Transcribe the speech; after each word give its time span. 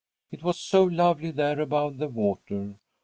It 0.31 0.41
was 0.41 0.59
so 0.59 0.83
lovely 0.83 1.29
there 1.29 1.59
above 1.59 1.99
the 1.99 2.07
water. 2.07 2.73